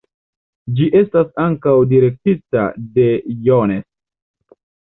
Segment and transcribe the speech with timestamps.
[0.79, 2.65] Ĝi estis ankaŭ direktita
[2.97, 3.07] de
[3.49, 3.89] Jones.